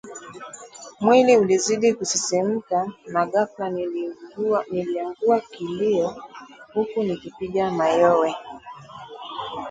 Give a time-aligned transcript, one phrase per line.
[1.01, 6.15] Mwili ulizidi kunisisimka na ghafla niliangua kilio
[6.73, 8.35] huku nikipiga mayowe